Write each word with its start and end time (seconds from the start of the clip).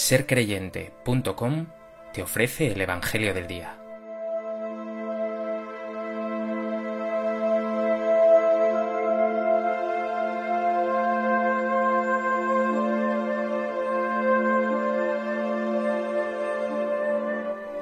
sercreyente.com 0.00 1.66
te 2.14 2.22
ofrece 2.22 2.72
el 2.72 2.80
Evangelio 2.80 3.34
del 3.34 3.46
Día. 3.46 3.76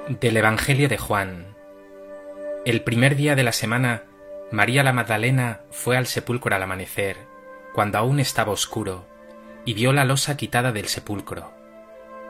Del 0.09 0.35
Evangelio 0.35 0.89
de 0.89 0.97
Juan. 0.97 1.55
El 2.65 2.83
primer 2.83 3.15
día 3.15 3.35
de 3.35 3.43
la 3.43 3.53
semana, 3.53 4.03
María 4.51 4.83
la 4.83 4.91
Magdalena 4.91 5.61
fue 5.71 5.95
al 5.95 6.05
sepulcro 6.05 6.53
al 6.53 6.63
amanecer, 6.63 7.15
cuando 7.73 7.97
aún 7.97 8.19
estaba 8.19 8.51
oscuro, 8.51 9.07
y 9.63 9.73
vio 9.73 9.93
la 9.93 10.03
losa 10.03 10.35
quitada 10.35 10.73
del 10.73 10.89
sepulcro. 10.89 11.58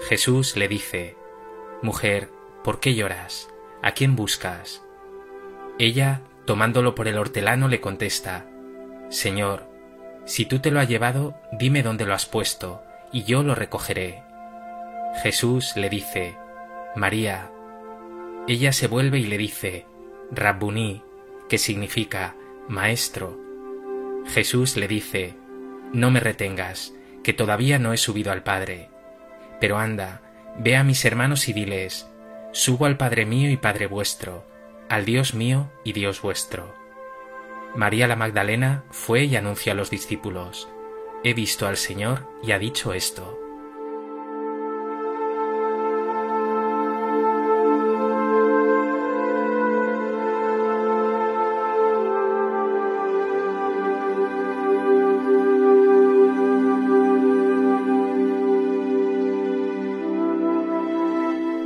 Jesús 0.00 0.56
le 0.56 0.68
dice, 0.68 1.16
Mujer, 1.82 2.28
¿por 2.62 2.80
qué 2.80 2.94
lloras? 2.94 3.48
¿A 3.82 3.92
quién 3.92 4.16
buscas? 4.16 4.82
Ella, 5.78 6.22
tomándolo 6.46 6.94
por 6.94 7.08
el 7.08 7.18
hortelano, 7.18 7.68
le 7.68 7.80
contesta, 7.80 8.46
Señor, 9.08 9.68
si 10.24 10.46
tú 10.46 10.58
te 10.58 10.70
lo 10.70 10.80
has 10.80 10.88
llevado, 10.88 11.34
dime 11.52 11.82
dónde 11.82 12.06
lo 12.06 12.14
has 12.14 12.26
puesto, 12.26 12.82
y 13.12 13.24
yo 13.24 13.42
lo 13.42 13.54
recogeré. 13.54 14.22
Jesús 15.22 15.76
le 15.76 15.88
dice, 15.88 16.36
María. 16.96 17.50
Ella 18.48 18.72
se 18.72 18.88
vuelve 18.88 19.18
y 19.18 19.26
le 19.26 19.38
dice, 19.38 19.86
Rabbuní, 20.30 21.02
que 21.48 21.58
significa 21.58 22.34
Maestro. 22.68 23.38
Jesús 24.26 24.76
le 24.76 24.88
dice, 24.88 25.34
No 25.92 26.10
me 26.10 26.20
retengas, 26.20 26.94
que 27.22 27.32
todavía 27.32 27.78
no 27.78 27.92
he 27.92 27.96
subido 27.96 28.32
al 28.32 28.42
Padre 28.42 28.93
pero 29.64 29.78
anda, 29.78 30.20
ve 30.58 30.76
a 30.76 30.84
mis 30.84 31.06
hermanos 31.06 31.48
y 31.48 31.54
diles, 31.54 32.06
subo 32.52 32.84
al 32.84 32.98
Padre 32.98 33.24
mío 33.24 33.48
y 33.48 33.56
Padre 33.56 33.86
vuestro, 33.86 34.46
al 34.90 35.06
Dios 35.06 35.32
mío 35.32 35.72
y 35.84 35.94
Dios 35.94 36.20
vuestro. 36.20 36.74
María 37.74 38.06
la 38.06 38.14
Magdalena 38.14 38.84
fue 38.90 39.24
y 39.24 39.36
anunció 39.36 39.72
a 39.72 39.74
los 39.74 39.88
discípulos, 39.88 40.68
he 41.22 41.32
visto 41.32 41.66
al 41.66 41.78
Señor 41.78 42.28
y 42.42 42.52
ha 42.52 42.58
dicho 42.58 42.92
esto. 42.92 43.40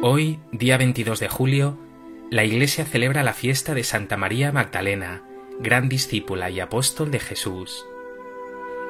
Hoy, 0.01 0.39
día 0.53 0.79
22 0.79 1.19
de 1.19 1.27
julio, 1.27 1.77
la 2.31 2.45
Iglesia 2.45 2.85
celebra 2.85 3.25
la 3.25 3.33
fiesta 3.33 3.75
de 3.75 3.83
Santa 3.83 4.17
María 4.17 4.53
Magdalena, 4.53 5.25
gran 5.59 5.89
discípula 5.89 6.51
y 6.51 6.61
apóstol 6.61 7.11
de 7.11 7.19
Jesús. 7.19 7.85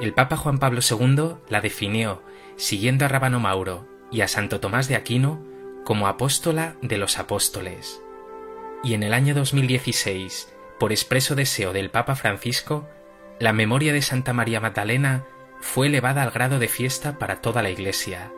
El 0.02 0.12
Papa 0.12 0.36
Juan 0.36 0.58
Pablo 0.58 0.80
II 0.82 1.36
la 1.48 1.62
definió, 1.62 2.22
siguiendo 2.56 3.06
a 3.06 3.08
Rabano 3.08 3.40
Mauro 3.40 3.88
y 4.12 4.20
a 4.20 4.28
Santo 4.28 4.60
Tomás 4.60 4.86
de 4.86 4.96
Aquino, 4.96 5.42
como 5.82 6.08
apóstola 6.08 6.76
de 6.82 6.98
los 6.98 7.18
apóstoles. 7.18 8.02
Y 8.84 8.92
en 8.92 9.02
el 9.02 9.14
año 9.14 9.34
2016, 9.34 10.52
por 10.78 10.92
expreso 10.92 11.34
deseo 11.34 11.72
del 11.72 11.88
Papa 11.88 12.16
Francisco, 12.16 12.86
la 13.40 13.54
memoria 13.54 13.94
de 13.94 14.02
Santa 14.02 14.34
María 14.34 14.60
Magdalena 14.60 15.24
fue 15.62 15.86
elevada 15.86 16.22
al 16.22 16.32
grado 16.32 16.58
de 16.58 16.68
fiesta 16.68 17.16
para 17.18 17.40
toda 17.40 17.62
la 17.62 17.70
Iglesia 17.70 18.30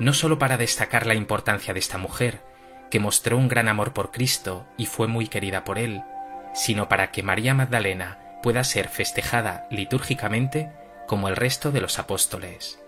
no 0.00 0.12
sólo 0.12 0.38
para 0.38 0.56
destacar 0.56 1.06
la 1.06 1.14
importancia 1.14 1.72
de 1.72 1.80
esta 1.80 1.98
mujer, 1.98 2.40
que 2.90 3.00
mostró 3.00 3.36
un 3.36 3.48
gran 3.48 3.68
amor 3.68 3.92
por 3.92 4.10
Cristo 4.10 4.66
y 4.76 4.86
fue 4.86 5.06
muy 5.06 5.28
querida 5.28 5.64
por 5.64 5.78
él, 5.78 6.02
sino 6.52 6.88
para 6.88 7.10
que 7.10 7.22
María 7.22 7.54
Magdalena 7.54 8.18
pueda 8.42 8.64
ser 8.64 8.88
festejada 8.88 9.66
litúrgicamente 9.70 10.70
como 11.06 11.28
el 11.28 11.36
resto 11.36 11.72
de 11.72 11.80
los 11.80 11.98
apóstoles. 11.98 12.80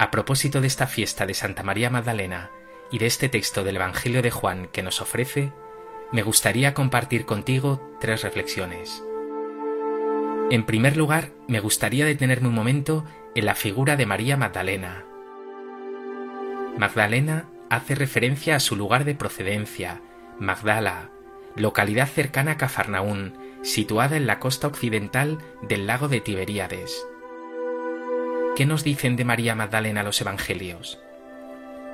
A 0.00 0.10
propósito 0.10 0.60
de 0.60 0.68
esta 0.68 0.86
fiesta 0.86 1.26
de 1.26 1.34
Santa 1.34 1.62
María 1.62 1.90
Magdalena 1.90 2.50
y 2.90 2.98
de 2.98 3.06
este 3.06 3.28
texto 3.28 3.64
del 3.64 3.76
Evangelio 3.76 4.22
de 4.22 4.30
Juan 4.30 4.68
que 4.68 4.82
nos 4.82 5.00
ofrece, 5.00 5.52
me 6.10 6.22
gustaría 6.22 6.72
compartir 6.72 7.26
contigo 7.26 7.80
tres 8.00 8.22
reflexiones. 8.22 9.04
En 10.50 10.64
primer 10.64 10.96
lugar, 10.96 11.32
me 11.46 11.60
gustaría 11.60 12.06
detenerme 12.06 12.48
un 12.48 12.54
momento 12.54 13.04
en 13.34 13.44
la 13.44 13.54
figura 13.54 13.96
de 13.96 14.06
María 14.06 14.36
Magdalena. 14.38 15.04
Magdalena 16.78 17.50
hace 17.68 17.94
referencia 17.94 18.56
a 18.56 18.60
su 18.60 18.74
lugar 18.74 19.04
de 19.04 19.14
procedencia, 19.14 20.00
Magdala, 20.38 21.10
localidad 21.56 22.08
cercana 22.08 22.52
a 22.52 22.56
Cafarnaún, 22.56 23.36
situada 23.62 24.16
en 24.16 24.26
la 24.26 24.38
costa 24.38 24.68
occidental 24.68 25.38
del 25.62 25.86
lago 25.86 26.08
de 26.08 26.20
Tiberíades. 26.20 27.06
¿Qué 28.56 28.64
nos 28.64 28.82
dicen 28.82 29.16
de 29.16 29.24
María 29.24 29.54
Magdalena 29.54 30.02
los 30.02 30.20
evangelios? 30.20 30.98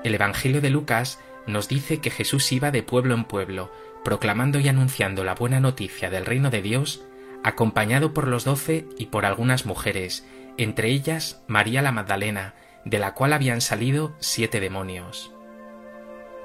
El 0.05 0.15
Evangelio 0.15 0.61
de 0.61 0.71
Lucas 0.71 1.19
nos 1.47 1.69
dice 1.69 2.01
que 2.01 2.11
Jesús 2.11 2.53
iba 2.53 2.71
de 2.71 2.83
pueblo 2.83 3.15
en 3.15 3.25
pueblo, 3.25 3.71
proclamando 4.05 4.61
y 4.61 4.69
anunciando 4.69 5.25
la 5.25 5.35
buena 5.35 5.61
noticia 5.61 6.11
del 6.11 6.27
reino 6.27 6.51
de 6.51 6.63
Dios, 6.63 7.05
acompañado 7.43 8.13
por 8.13 8.29
los 8.29 8.45
doce 8.45 8.87
y 8.99 9.07
por 9.07 9.27
algunas 9.27 9.67
mujeres, 9.67 10.27
entre 10.57 10.91
ellas 10.91 11.43
María 11.47 11.83
la 11.83 11.93
Magdalena, 11.93 12.55
de 12.85 12.99
la 12.99 13.15
cual 13.15 13.33
habían 13.33 13.61
salido 13.61 14.15
siete 14.19 14.61
demonios. 14.61 15.33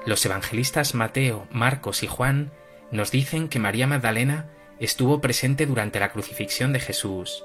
Los 0.05 0.25
evangelistas 0.25 0.95
Mateo, 0.95 1.47
Marcos 1.51 2.03
y 2.03 2.07
Juan 2.07 2.51
nos 2.91 3.11
dicen 3.11 3.49
que 3.49 3.59
María 3.59 3.85
Magdalena 3.85 4.49
estuvo 4.79 5.19
presente 5.19 5.65
durante 5.65 5.99
la 5.99 6.11
crucifixión 6.11 6.71
de 6.73 6.79
Jesús. 6.79 7.43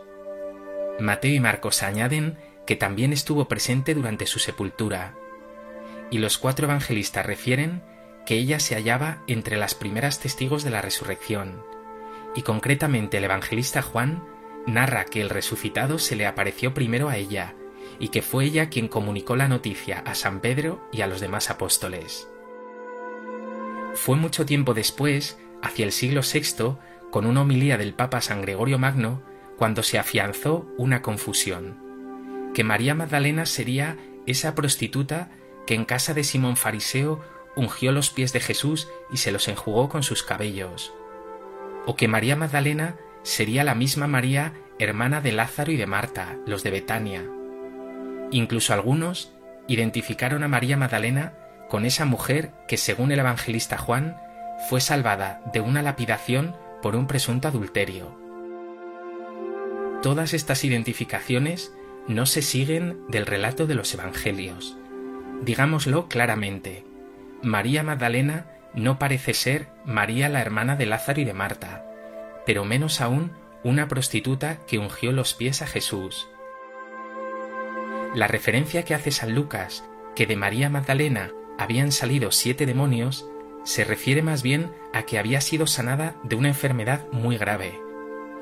Mateo 1.00 1.34
y 1.34 1.40
Marcos 1.40 1.82
añaden 1.82 2.38
que 2.66 2.76
también 2.76 3.12
estuvo 3.12 3.48
presente 3.48 3.94
durante 3.94 4.26
su 4.26 4.38
sepultura. 4.38 5.14
Y 6.10 6.18
los 6.18 6.38
cuatro 6.38 6.66
evangelistas 6.66 7.26
refieren 7.26 7.82
que 8.26 8.36
ella 8.36 8.58
se 8.60 8.74
hallaba 8.74 9.22
entre 9.26 9.56
las 9.56 9.74
primeras 9.74 10.20
testigos 10.20 10.64
de 10.64 10.70
la 10.70 10.82
resurrección, 10.82 11.62
y 12.34 12.42
concretamente 12.42 13.18
el 13.18 13.24
evangelista 13.24 13.82
Juan 13.82 14.24
narra 14.66 15.04
que 15.04 15.20
el 15.20 15.30
resucitado 15.30 15.98
se 15.98 16.16
le 16.16 16.26
apareció 16.26 16.74
primero 16.74 17.08
a 17.08 17.16
ella, 17.16 17.54
y 17.98 18.08
que 18.08 18.22
fue 18.22 18.46
ella 18.46 18.70
quien 18.70 18.88
comunicó 18.88 19.36
la 19.36 19.48
noticia 19.48 20.00
a 20.00 20.14
San 20.14 20.40
Pedro 20.40 20.88
y 20.92 21.02
a 21.02 21.06
los 21.06 21.20
demás 21.20 21.50
apóstoles. 21.50 22.28
Fue 23.94 24.16
mucho 24.16 24.44
tiempo 24.44 24.74
después, 24.74 25.38
hacia 25.62 25.84
el 25.84 25.92
siglo 25.92 26.22
VI, 26.22 26.76
con 27.10 27.26
una 27.26 27.42
homilía 27.42 27.78
del 27.78 27.94
Papa 27.94 28.20
San 28.20 28.42
Gregorio 28.42 28.78
Magno, 28.78 29.22
cuando 29.56 29.82
se 29.82 29.98
afianzó 29.98 30.66
una 30.76 31.00
confusión, 31.00 32.50
que 32.54 32.64
María 32.64 32.94
Magdalena 32.94 33.46
sería 33.46 33.96
esa 34.26 34.54
prostituta 34.54 35.30
que 35.66 35.74
en 35.74 35.84
casa 35.84 36.14
de 36.14 36.24
Simón 36.24 36.56
Fariseo 36.56 37.20
ungió 37.56 37.92
los 37.92 38.10
pies 38.10 38.32
de 38.32 38.40
Jesús 38.40 38.88
y 39.12 39.18
se 39.18 39.32
los 39.32 39.48
enjugó 39.48 39.88
con 39.88 40.02
sus 40.02 40.22
cabellos. 40.22 40.92
O 41.86 41.96
que 41.96 42.08
María 42.08 42.36
Magdalena 42.36 42.96
sería 43.22 43.64
la 43.64 43.74
misma 43.74 44.06
María, 44.06 44.54
hermana 44.78 45.20
de 45.20 45.32
Lázaro 45.32 45.72
y 45.72 45.76
de 45.76 45.86
Marta, 45.86 46.36
los 46.46 46.62
de 46.62 46.70
Betania. 46.70 47.24
Incluso 48.30 48.72
algunos 48.72 49.32
identificaron 49.68 50.42
a 50.42 50.48
María 50.48 50.76
Magdalena 50.76 51.34
con 51.68 51.86
esa 51.86 52.04
mujer 52.04 52.52
que, 52.68 52.76
según 52.76 53.12
el 53.12 53.18
evangelista 53.18 53.78
Juan, 53.78 54.16
fue 54.68 54.80
salvada 54.80 55.42
de 55.52 55.60
una 55.60 55.82
lapidación 55.82 56.56
por 56.82 56.96
un 56.96 57.06
presunto 57.06 57.48
adulterio. 57.48 58.18
Todas 60.02 60.34
estas 60.34 60.64
identificaciones 60.64 61.72
no 62.06 62.26
se 62.26 62.42
siguen 62.42 63.00
del 63.08 63.24
relato 63.24 63.66
de 63.66 63.74
los 63.74 63.92
evangelios. 63.94 64.76
Digámoslo 65.42 66.08
claramente, 66.08 66.84
María 67.44 67.82
Magdalena 67.82 68.46
no 68.72 68.98
parece 68.98 69.34
ser 69.34 69.68
María 69.84 70.30
la 70.30 70.40
hermana 70.40 70.76
de 70.76 70.86
Lázaro 70.86 71.20
y 71.20 71.24
de 71.24 71.34
Marta, 71.34 71.84
pero 72.46 72.64
menos 72.64 73.02
aún 73.02 73.32
una 73.62 73.86
prostituta 73.86 74.58
que 74.66 74.78
ungió 74.78 75.12
los 75.12 75.34
pies 75.34 75.60
a 75.60 75.66
Jesús. 75.66 76.26
La 78.14 78.28
referencia 78.28 78.84
que 78.84 78.94
hace 78.94 79.10
San 79.10 79.34
Lucas, 79.34 79.84
que 80.16 80.26
de 80.26 80.36
María 80.36 80.70
Magdalena 80.70 81.32
habían 81.58 81.92
salido 81.92 82.32
siete 82.32 82.64
demonios, 82.64 83.28
se 83.62 83.84
refiere 83.84 84.22
más 84.22 84.42
bien 84.42 84.72
a 84.94 85.02
que 85.02 85.18
había 85.18 85.40
sido 85.42 85.66
sanada 85.66 86.16
de 86.22 86.36
una 86.36 86.48
enfermedad 86.48 87.06
muy 87.12 87.36
grave. 87.36 87.78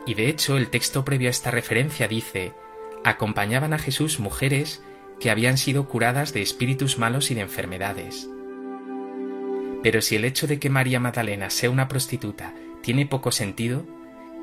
Y 0.07 0.15
de 0.15 0.29
hecho 0.29 0.57
el 0.57 0.71
texto 0.71 1.05
previo 1.05 1.29
a 1.29 1.31
esta 1.31 1.51
referencia 1.51 2.07
dice, 2.07 2.53
acompañaban 3.03 3.73
a 3.73 3.79
Jesús 3.79 4.21
mujeres 4.21 4.83
que 5.19 5.31
habían 5.31 5.59
sido 5.59 5.89
curadas 5.89 6.33
de 6.33 6.43
espíritus 6.43 6.99
malos 6.99 7.31
y 7.31 7.35
de 7.35 7.41
enfermedades. 7.41 8.29
Pero 9.83 10.01
si 10.01 10.17
el 10.17 10.25
hecho 10.25 10.47
de 10.47 10.59
que 10.59 10.71
María 10.71 11.01
Magdalena 11.01 11.51
sea 11.51 11.71
una 11.71 11.89
prostituta 11.89 12.55
tiene 12.83 13.07
poco 13.07 13.33
sentido, 13.33 13.85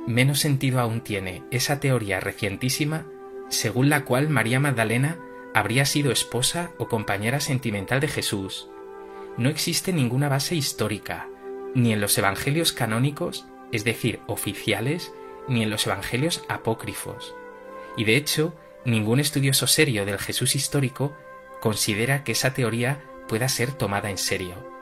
menos 0.08 0.40
sentido 0.40 0.80
aún 0.80 1.02
tiene 1.02 1.44
esa 1.52 1.80
teoría 1.80 2.20
recientísima 2.20 3.06
según 3.50 3.90
la 3.90 4.06
cual 4.06 4.30
María 4.30 4.60
Magdalena 4.60 5.18
habría 5.54 5.86
sido 5.86 6.12
esposa 6.12 6.72
o 6.78 6.88
compañera 6.88 7.40
sentimental 7.40 8.00
de 8.00 8.08
Jesús. 8.08 8.70
No 9.38 9.50
existe 9.50 9.92
ninguna 9.92 10.30
base 10.30 10.56
histórica, 10.56 11.28
ni 11.74 11.94
en 11.94 12.02
los 12.02 12.18
evangelios 12.18 12.72
canónicos, 12.72 13.48
es 13.72 13.84
decir, 13.84 14.20
oficiales, 14.28 15.14
ni 15.48 15.64
en 15.64 15.70
los 15.70 15.88
evangelios 15.88 16.44
apócrifos. 16.48 17.34
Y 17.98 18.04
de 18.04 18.16
hecho, 18.16 18.56
ningún 18.86 19.20
estudioso 19.20 19.68
serio 19.68 20.06
del 20.06 20.20
Jesús 20.20 20.56
histórico 20.56 21.16
considera 21.60 22.24
que 22.24 22.34
esa 22.34 22.54
teoría 22.54 23.02
pueda 23.28 23.50
ser 23.50 23.72
tomada 23.72 24.10
en 24.10 24.18
serio. 24.18 24.79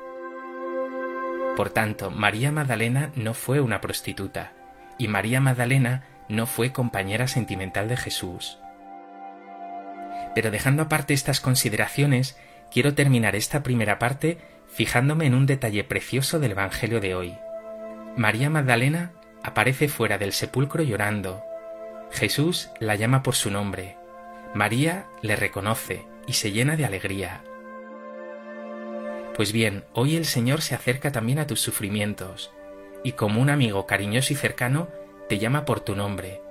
Por 1.57 1.71
tanto, 1.71 2.11
María 2.11 2.51
Magdalena 2.51 3.09
no 3.15 3.33
fue 3.33 3.61
una 3.61 3.81
prostituta, 3.81 4.53
y 4.99 5.07
María 5.07 5.41
Magdalena 5.41 6.03
no 6.29 6.45
fue 6.45 6.71
compañera 6.71 7.27
sentimental 7.27 7.87
de 7.87 7.97
Jesús. 7.97 8.59
Pero 10.35 10.51
dejando 10.51 10.83
aparte 10.83 11.15
estas 11.15 11.41
consideraciones, 11.41 12.37
quiero 12.69 12.93
terminar 12.93 13.35
esta 13.35 13.63
primera 13.63 13.97
parte 13.97 14.37
fijándome 14.67 15.25
en 15.25 15.33
un 15.33 15.47
detalle 15.47 15.83
precioso 15.83 16.39
del 16.39 16.51
Evangelio 16.51 17.01
de 17.01 17.15
hoy. 17.15 17.35
María 18.15 18.51
Magdalena 18.51 19.13
aparece 19.41 19.87
fuera 19.87 20.19
del 20.19 20.33
sepulcro 20.33 20.83
llorando. 20.83 21.43
Jesús 22.11 22.69
la 22.79 22.93
llama 22.93 23.23
por 23.23 23.33
su 23.33 23.49
nombre. 23.49 23.97
María 24.53 25.07
le 25.23 25.35
reconoce 25.35 26.05
y 26.27 26.33
se 26.33 26.51
llena 26.51 26.75
de 26.75 26.85
alegría. 26.85 27.41
Pues 29.37 29.51
bien, 29.51 29.85
hoy 29.93 30.15
el 30.15 30.25
Señor 30.25 30.63
se 30.63 30.73
acerca 30.73 31.11
también 31.11 31.37
a 31.37 31.45
tus 31.45 31.61
sufrimientos, 31.61 32.51
y 33.03 33.11
como 33.11 33.39
un 33.39 33.51
amigo 33.51 33.85
cariñoso 33.85 34.33
y 34.33 34.35
cercano, 34.35 34.89
te 35.29 35.37
llama 35.37 35.63
por 35.63 35.79
tu 35.79 35.95
nombre. 35.95 36.41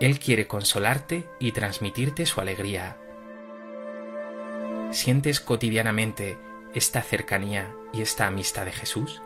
Él 0.00 0.18
quiere 0.18 0.46
consolarte 0.46 1.24
y 1.38 1.52
transmitirte 1.52 2.24
su 2.24 2.40
alegría. 2.40 2.96
¿Sientes 4.92 5.40
cotidianamente 5.40 6.38
esta 6.74 7.02
cercanía 7.02 7.74
y 7.92 8.00
esta 8.00 8.26
amistad 8.26 8.64
de 8.64 8.72
Jesús? 8.72 9.20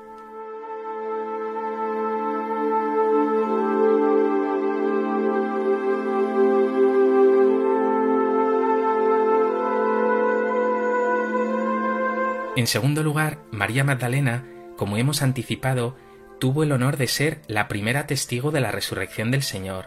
En 12.61 12.67
segundo 12.67 13.03
lugar, 13.03 13.39
María 13.51 13.85
Magdalena, 13.85 14.45
como 14.77 14.99
hemos 14.99 15.23
anticipado, 15.23 15.97
tuvo 16.39 16.63
el 16.63 16.73
honor 16.73 16.99
de 16.99 17.09
ser 17.09 17.41
la 17.47 17.69
primera 17.69 18.07
testigo 18.07 18.51
de 18.51 18.61
la 18.61 18.71
resurrección 18.71 19.31
del 19.31 19.43
Señor, 19.43 19.87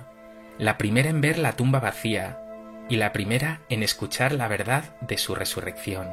la 0.58 0.80
primera 0.80 1.12
en 1.12 1.22
ver 1.22 1.38
la 1.38 1.56
tumba 1.56 1.80
vacía 1.80 2.40
y 2.90 2.96
la 2.96 3.14
primera 3.14 3.62
en 3.70 3.84
escuchar 3.84 4.32
la 4.32 4.48
verdad 4.48 4.96
de 5.02 5.20
su 5.20 5.36
resurrección. 5.36 6.08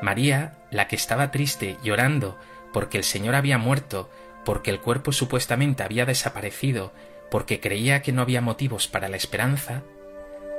María, 0.00 0.52
la 0.70 0.86
que 0.86 0.94
estaba 0.94 1.32
triste, 1.32 1.76
llorando, 1.82 2.38
porque 2.72 2.96
el 2.96 3.02
Señor 3.02 3.34
había 3.34 3.58
muerto, 3.58 4.08
porque 4.44 4.70
el 4.70 4.78
cuerpo 4.78 5.10
supuestamente 5.10 5.82
había 5.82 6.06
desaparecido, 6.06 6.92
porque 7.32 7.58
creía 7.58 8.00
que 8.00 8.12
no 8.12 8.22
había 8.22 8.42
motivos 8.42 8.86
para 8.86 9.08
la 9.08 9.16
esperanza, 9.16 9.82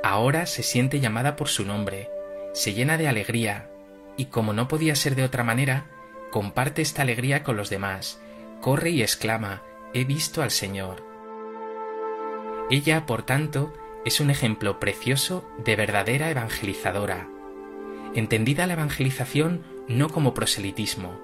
ahora 0.04 0.44
se 0.44 0.62
siente 0.62 1.00
llamada 1.00 1.36
por 1.36 1.48
su 1.48 1.64
nombre, 1.64 2.10
se 2.52 2.74
llena 2.74 2.98
de 2.98 3.08
alegría, 3.08 3.70
y 4.16 4.26
como 4.26 4.52
no 4.52 4.68
podía 4.68 4.94
ser 4.94 5.14
de 5.14 5.24
otra 5.24 5.44
manera, 5.44 5.86
comparte 6.30 6.82
esta 6.82 7.02
alegría 7.02 7.42
con 7.42 7.56
los 7.56 7.70
demás, 7.70 8.20
corre 8.60 8.90
y 8.90 9.02
exclama, 9.02 9.62
He 9.94 10.04
visto 10.04 10.42
al 10.42 10.50
Señor. 10.50 11.04
Ella, 12.70 13.04
por 13.04 13.24
tanto, 13.24 13.74
es 14.06 14.20
un 14.20 14.30
ejemplo 14.30 14.80
precioso 14.80 15.44
de 15.58 15.76
verdadera 15.76 16.30
evangelizadora. 16.30 17.28
Entendida 18.14 18.66
la 18.66 18.72
evangelización 18.72 19.62
no 19.88 20.08
como 20.08 20.32
proselitismo, 20.32 21.20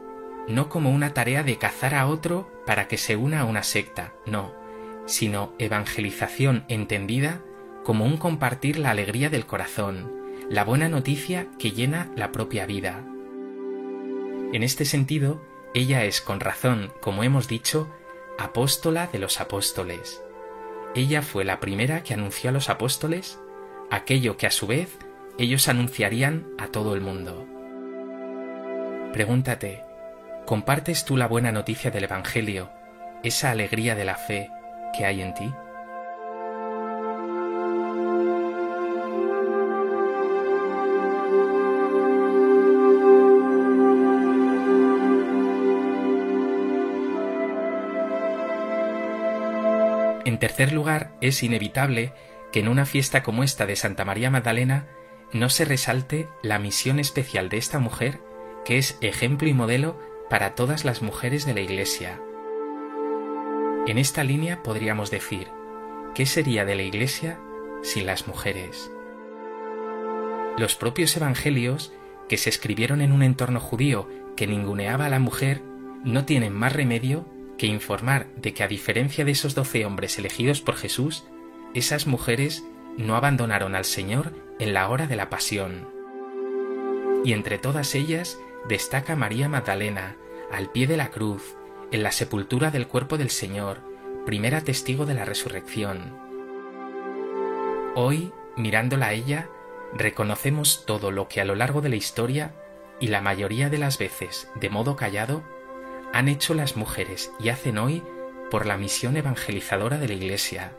no 0.49 0.69
como 0.69 0.91
una 0.91 1.15
tarea 1.15 1.43
de 1.43 1.57
cazar 1.57 1.95
a 1.95 2.07
otro 2.07 2.51
para 2.67 2.89
que 2.89 2.99
se 2.99 3.17
una 3.17 3.41
a 3.41 3.45
una 3.45 3.63
secta, 3.63 4.13
no, 4.27 4.53
sino 5.07 5.55
evangelización 5.59 6.65
entendida 6.69 7.41
como 7.85 8.05
un 8.05 8.19
compartir 8.19 8.79
la 8.79 8.91
alegría 8.91 9.31
del 9.31 9.47
corazón, 9.47 10.18
la 10.51 10.65
buena 10.65 10.89
noticia 10.89 11.47
que 11.59 11.73
llena 11.73 12.11
la 12.17 12.33
propia 12.33 12.65
vida. 12.65 13.05
En 14.53 14.63
este 14.63 14.87
sentido, 14.87 15.43
ella 15.75 16.05
es 16.05 16.23
con 16.23 16.41
razón, 16.41 16.91
como 17.03 17.23
hemos 17.23 17.49
dicho, 17.49 17.89
apóstola 18.39 19.09
de 19.09 19.19
los 19.19 19.41
apóstoles. 19.43 20.23
Ella 20.95 21.21
fue 21.21 21.45
la 21.45 21.61
primera 21.61 22.03
que 22.03 22.15
anunció 22.15 22.49
a 22.49 22.53
los 22.55 22.71
apóstoles 22.71 23.39
aquello 23.91 24.39
que 24.39 24.47
a 24.47 24.51
su 24.51 24.67
vez 24.67 24.97
ellos 25.39 25.69
anunciarían 25.69 26.47
a 26.59 26.69
todo 26.69 26.95
el 26.95 27.03
mundo. 27.03 27.47
Pregúntate, 29.13 29.85
¿compartes 30.47 31.05
tú 31.05 31.19
la 31.19 31.29
buena 31.29 31.53
noticia 31.53 31.91
del 31.91 32.05
Evangelio, 32.05 32.71
esa 33.23 33.51
alegría 33.51 33.95
de 33.95 34.05
la 34.07 34.17
fe 34.17 34.51
que 34.97 35.05
hay 35.05 35.21
en 35.21 35.35
ti? 35.35 35.53
En 50.39 50.41
tercer 50.41 50.73
lugar, 50.73 51.17
es 51.21 51.43
inevitable 51.43 52.13
que 52.53 52.61
en 52.61 52.69
una 52.69 52.87
fiesta 52.87 53.25
como 53.25 53.43
esta 53.43 53.67
de 53.67 53.75
Santa 53.75 54.05
María 54.05 54.31
Magdalena 54.31 54.87
no 55.33 55.51
se 55.51 55.65
resalte 55.65 56.29
la 56.45 56.61
misión 56.61 57.01
especial 57.01 57.49
de 57.49 57.57
esta 57.57 57.81
mujer, 57.81 58.21
que 58.65 58.79
es 58.79 58.99
ejemplo 59.01 59.49
y 59.49 59.53
modelo 59.53 59.99
para 60.31 60.55
todas 60.55 60.85
las 60.85 61.03
mujeres 61.03 61.45
de 61.45 61.55
la 61.55 61.61
Iglesia. 61.61 62.21
En 63.89 63.99
esta 63.99 64.23
línea 64.23 64.63
podríamos 64.63 65.11
decir, 65.11 65.49
¿qué 66.15 66.25
sería 66.25 66.65
de 66.65 66.77
la 66.77 66.83
Iglesia 66.83 67.41
sin 67.83 68.07
las 68.07 68.29
mujeres? 68.29 68.93
Los 70.57 70.77
propios 70.77 71.17
evangelios, 71.17 71.93
que 72.29 72.37
se 72.37 72.49
escribieron 72.49 73.01
en 73.01 73.11
un 73.11 73.25
entorno 73.25 73.59
judío 73.59 74.09
que 74.37 74.47
ninguneaba 74.47 75.07
a 75.07 75.11
la 75.11 75.19
mujer, 75.19 75.63
no 76.05 76.27
tienen 76.27 76.53
más 76.53 76.75
remedio 76.75 77.27
que 77.59 77.67
informar 77.67 78.27
de 78.37 78.55
que 78.55 78.63
a 78.63 78.69
diferencia 78.69 79.25
de 79.25 79.33
esos 79.33 79.55
doce 79.55 79.85
hombres 79.85 80.19
elegidos 80.19 80.61
por 80.61 80.77
Jesús, 80.77 81.25
esas 81.75 82.07
mujeres 82.07 82.65
no 82.97 83.17
abandonaron 83.17 83.75
al 83.75 83.85
Señor 83.85 84.33
en 84.59 84.73
la 84.73 84.89
hora 84.89 85.07
de 85.07 85.17
la 85.17 85.29
pasión. 85.29 85.89
Y 87.25 87.33
entre 87.33 87.59
todas 87.59 87.95
ellas 87.95 88.39
destaca 88.69 89.17
María 89.17 89.49
Magdalena, 89.49 90.17
al 90.51 90.71
pie 90.71 90.87
de 90.87 90.97
la 90.97 91.11
cruz, 91.11 91.57
en 91.91 92.03
la 92.03 92.13
sepultura 92.13 92.71
del 92.71 92.87
cuerpo 92.87 93.19
del 93.19 93.31
Señor, 93.31 93.81
primera 94.25 94.63
testigo 94.63 95.05
de 95.05 95.15
la 95.15 95.25
resurrección. 95.25 96.17
Hoy, 97.95 98.33
mirándola 98.57 99.07
a 99.07 99.13
ella, 99.13 99.49
reconocemos 99.95 100.85
todo 100.87 101.11
lo 101.11 101.29
que 101.29 101.41
a 101.41 101.45
lo 101.45 101.55
largo 101.55 101.81
de 101.81 101.89
la 101.89 101.97
historia, 101.97 102.55
y 103.01 103.09
la 103.09 103.21
mayoría 103.21 103.71
de 103.71 103.79
las 103.79 103.99
veces 103.99 104.49
de 104.55 104.71
modo 104.71 104.97
callado, 104.97 105.43
han 106.13 106.29
hecho 106.29 106.55
las 106.55 106.77
mujeres 106.77 107.31
y 107.39 107.51
hacen 107.51 107.79
hoy 107.79 108.03
por 108.51 108.67
la 108.67 108.77
misión 108.77 109.17
evangelizadora 109.17 109.99
de 109.99 110.09
la 110.09 110.15
Iglesia. 110.15 110.73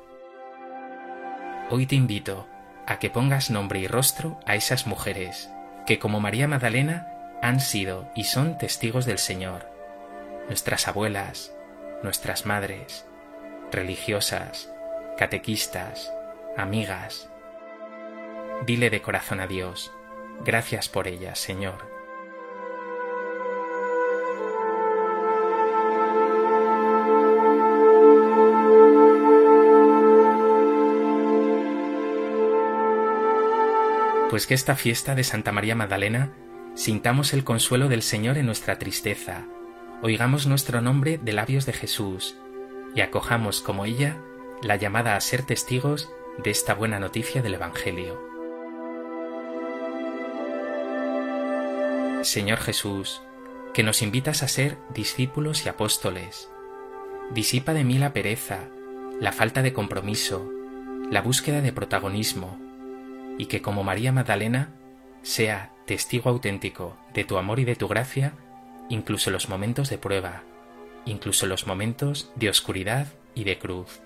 Hoy 1.69 1.85
te 1.85 1.95
invito 1.95 2.47
a 2.87 2.97
que 2.97 3.09
pongas 3.09 3.51
nombre 3.51 3.79
y 3.79 3.87
rostro 3.87 4.39
a 4.45 4.55
esas 4.55 4.87
mujeres 4.87 5.49
que 5.85 5.99
como 5.99 6.19
María 6.19 6.47
Magdalena 6.47 7.07
han 7.41 7.59
sido 7.59 8.09
y 8.15 8.25
son 8.25 8.57
testigos 8.57 9.05
del 9.05 9.17
Señor, 9.17 9.69
nuestras 10.47 10.87
abuelas, 10.87 11.53
nuestras 12.03 12.45
madres, 12.45 13.05
religiosas, 13.71 14.71
catequistas, 15.17 16.11
amigas. 16.57 17.29
Dile 18.65 18.89
de 18.89 19.01
corazón 19.01 19.39
a 19.39 19.47
Dios, 19.47 19.91
gracias 20.43 20.89
por 20.89 21.07
ellas, 21.07 21.39
Señor. 21.39 21.88
Pues 34.29 34.45
que 34.45 34.53
esta 34.53 34.75
fiesta 34.75 35.15
de 35.15 35.23
Santa 35.23 35.51
María 35.51 35.73
Magdalena 35.73 36.33
sintamos 36.75 37.33
el 37.33 37.43
consuelo 37.43 37.87
del 37.87 38.03
Señor 38.03 38.37
en 38.37 38.45
nuestra 38.45 38.77
tristeza, 38.77 39.47
oigamos 40.03 40.45
nuestro 40.45 40.81
nombre 40.81 41.17
de 41.17 41.33
labios 41.33 41.65
de 41.65 41.73
Jesús 41.73 42.37
y 42.93 43.01
acojamos 43.01 43.61
como 43.61 43.85
ella 43.85 44.21
la 44.61 44.75
llamada 44.75 45.15
a 45.15 45.21
ser 45.21 45.41
testigos 45.43 46.11
de 46.43 46.51
esta 46.51 46.75
buena 46.75 46.99
noticia 46.99 47.41
del 47.41 47.55
Evangelio. 47.55 48.21
Señor 52.21 52.59
Jesús, 52.59 53.23
que 53.73 53.81
nos 53.81 54.03
invitas 54.03 54.43
a 54.43 54.47
ser 54.47 54.77
discípulos 54.93 55.65
y 55.65 55.69
apóstoles, 55.69 56.51
disipa 57.31 57.73
de 57.73 57.83
mí 57.83 57.97
la 57.97 58.13
pereza, 58.13 58.69
la 59.19 59.31
falta 59.31 59.63
de 59.63 59.73
compromiso, 59.73 60.47
la 61.09 61.23
búsqueda 61.23 61.61
de 61.61 61.73
protagonismo, 61.73 62.68
y 63.39 63.45
que 63.45 63.63
como 63.63 63.83
María 63.83 64.11
Magdalena 64.11 64.69
sea 65.23 65.71
testigo 65.87 66.29
auténtico 66.29 66.97
de 67.13 67.23
tu 67.23 67.37
amor 67.37 67.59
y 67.59 67.65
de 67.65 67.75
tu 67.75 67.87
gracia, 67.87 68.33
incluso 68.89 69.31
los 69.31 69.49
momentos 69.49 69.89
de 69.89 69.97
prueba, 69.97 70.43
incluso 71.05 71.47
los 71.47 71.65
momentos 71.65 72.31
de 72.35 72.49
oscuridad 72.49 73.07
y 73.33 73.45
de 73.45 73.57
cruz. 73.57 74.01